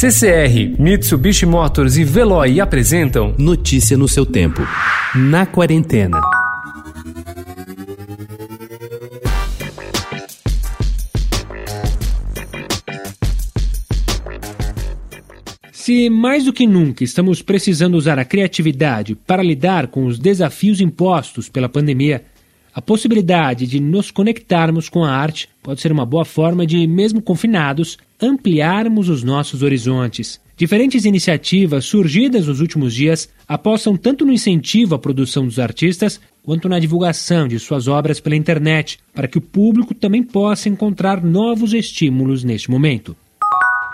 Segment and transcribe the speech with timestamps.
[0.00, 4.62] CCR, Mitsubishi Motors e Veloy apresentam Notícia no seu tempo.
[5.12, 6.20] Na quarentena.
[15.72, 20.80] Se mais do que nunca estamos precisando usar a criatividade para lidar com os desafios
[20.80, 22.22] impostos pela pandemia,
[22.78, 27.20] a possibilidade de nos conectarmos com a arte pode ser uma boa forma de, mesmo
[27.20, 30.40] confinados, ampliarmos os nossos horizontes.
[30.56, 36.68] Diferentes iniciativas surgidas nos últimos dias apostam tanto no incentivo à produção dos artistas quanto
[36.68, 41.74] na divulgação de suas obras pela internet, para que o público também possa encontrar novos
[41.74, 43.16] estímulos neste momento.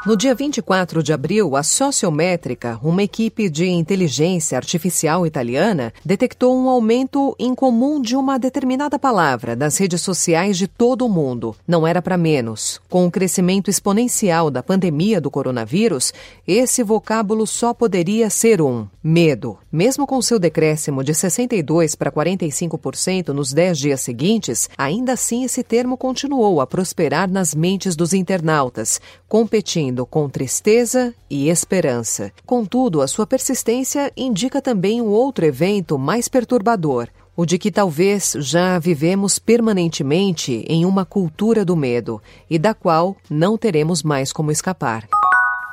[0.06, 6.68] No dia 24 de abril, a Sociométrica, uma equipe de inteligência artificial italiana, detectou um
[6.68, 11.56] aumento incomum de uma determinada palavra nas redes sociais de todo o mundo.
[11.66, 12.82] Não era para menos.
[12.90, 16.12] Com o crescimento exponencial da pandemia do coronavírus,
[16.46, 19.56] esse vocábulo só poderia ser um: medo.
[19.73, 25.62] Mesmo com seu decréscimo de 62 para 45% nos 10 dias seguintes, ainda assim esse
[25.62, 32.32] termo continuou a prosperar nas mentes dos internautas, competindo com tristeza e esperança.
[32.46, 38.34] Contudo, a sua persistência indica também um outro evento mais perturbador, o de que talvez
[38.38, 44.51] já vivemos permanentemente em uma cultura do medo e da qual não teremos mais como
[44.51, 45.06] escapar.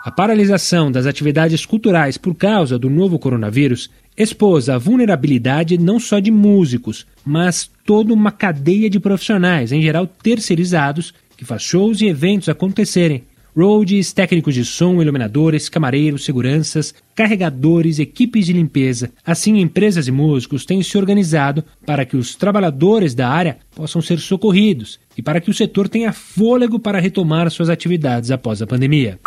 [0.03, 6.19] A paralisação das atividades culturais por causa do novo coronavírus expôs a vulnerabilidade não só
[6.19, 12.08] de músicos, mas toda uma cadeia de profissionais, em geral terceirizados, que faz shows e
[12.08, 13.23] eventos acontecerem
[13.55, 19.11] roadies, técnicos de som, iluminadores, camareiros, seguranças, carregadores, equipes de limpeza.
[19.25, 24.19] Assim, empresas e músicos têm se organizado para que os trabalhadores da área possam ser
[24.19, 29.19] socorridos e para que o setor tenha fôlego para retomar suas atividades após a pandemia.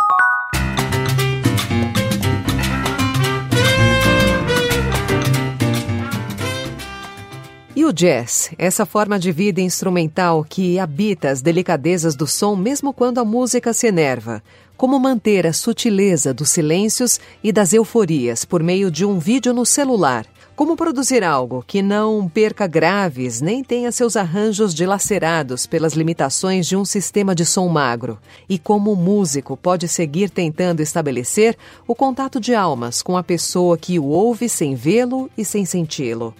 [7.83, 13.17] O jazz, essa forma de vida instrumental que habita as delicadezas do som mesmo quando
[13.17, 14.41] a música se enerva.
[14.77, 19.65] Como manter a sutileza dos silêncios e das euforias por meio de um vídeo no
[19.65, 20.25] celular.
[20.55, 26.77] Como produzir algo que não perca graves nem tenha seus arranjos dilacerados pelas limitações de
[26.77, 28.17] um sistema de som magro.
[28.47, 33.77] E como o músico pode seguir tentando estabelecer o contato de almas com a pessoa
[33.77, 36.33] que o ouve sem vê-lo e sem senti-lo.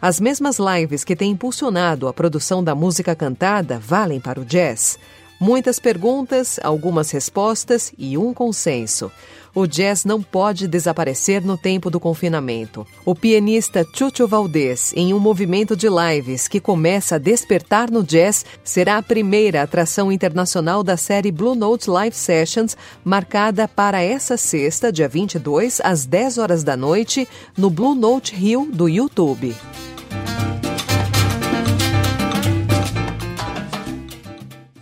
[0.00, 4.96] As mesmas lives que têm impulsionado a produção da música cantada valem para o jazz.
[5.40, 9.10] Muitas perguntas, algumas respostas e um consenso.
[9.54, 12.86] O jazz não pode desaparecer no tempo do confinamento.
[13.04, 18.44] O pianista Chucho Valdez, em um movimento de lives que começa a despertar no jazz,
[18.62, 24.92] será a primeira atração internacional da série Blue Note Live Sessions, marcada para essa sexta,
[24.92, 27.26] dia 22, às 10 horas da noite,
[27.56, 29.56] no Blue Note Rio do YouTube.